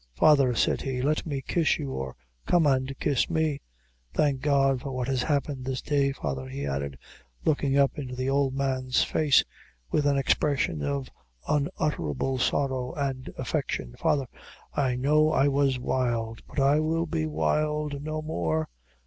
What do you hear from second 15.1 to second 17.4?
I was wild; but I will be